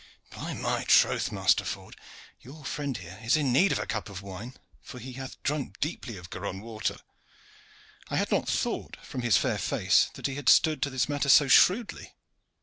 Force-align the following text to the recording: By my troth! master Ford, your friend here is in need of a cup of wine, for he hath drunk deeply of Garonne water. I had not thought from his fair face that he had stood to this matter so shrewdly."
By 0.31 0.55
my 0.55 0.83
troth! 0.85 1.31
master 1.31 1.63
Ford, 1.63 1.95
your 2.39 2.65
friend 2.65 2.97
here 2.97 3.19
is 3.21 3.37
in 3.37 3.53
need 3.53 3.71
of 3.71 3.77
a 3.77 3.85
cup 3.85 4.09
of 4.09 4.23
wine, 4.23 4.55
for 4.81 4.97
he 4.97 5.13
hath 5.13 5.39
drunk 5.43 5.79
deeply 5.79 6.17
of 6.17 6.31
Garonne 6.31 6.61
water. 6.61 6.97
I 8.09 8.15
had 8.15 8.31
not 8.31 8.49
thought 8.49 8.97
from 9.05 9.21
his 9.21 9.37
fair 9.37 9.59
face 9.59 10.09
that 10.15 10.25
he 10.25 10.33
had 10.33 10.49
stood 10.49 10.81
to 10.81 10.89
this 10.89 11.07
matter 11.07 11.29
so 11.29 11.47
shrewdly." 11.47 12.15